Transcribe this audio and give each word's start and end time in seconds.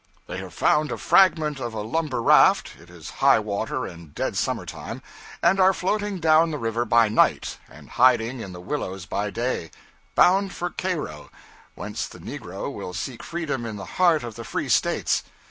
They 0.25 0.37
have 0.39 0.55
found 0.55 0.91
a 0.91 0.97
fragment 0.97 1.59
of 1.59 1.75
a 1.75 1.83
lumber 1.83 2.23
raft 2.23 2.71
(it 2.81 2.89
is 2.89 3.11
high 3.21 3.37
water 3.37 3.85
and 3.85 4.15
dead 4.15 4.35
summer 4.35 4.65
time), 4.65 5.03
and 5.43 5.59
are 5.59 5.73
floating 5.73 6.19
down 6.19 6.49
the 6.49 6.57
river 6.57 6.85
by 6.85 7.07
night, 7.07 7.59
and 7.69 7.87
hiding 7.87 8.39
in 8.39 8.51
the 8.51 8.59
willows 8.61 9.05
by 9.05 9.29
day, 9.29 9.69
bound 10.15 10.53
for 10.53 10.71
Cairo, 10.71 11.29
whence 11.75 12.07
the 12.07 12.17
negro 12.17 12.73
will 12.73 12.95
seek 12.95 13.21
freedom 13.21 13.63
in 13.63 13.75
the 13.75 13.85
heart 14.01 14.23
of 14.23 14.33
the 14.33 14.43
free 14.43 14.69
States. 14.69 15.21